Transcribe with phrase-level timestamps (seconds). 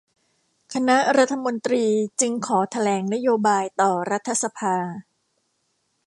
[0.73, 1.83] คณะรัฐมนตรี
[2.19, 4.75] จึงขอแถลงนโยบายต่อรัฐสภา